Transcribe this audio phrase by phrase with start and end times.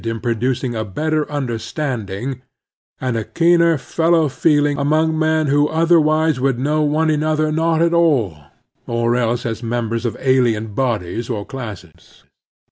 [0.03, 2.41] in produciag a better understanding
[2.99, 7.93] and a keener fellow feeling among men who otherwise would know one another not at
[7.93, 8.35] all,
[8.87, 12.23] or else as members of alien bodies or classes.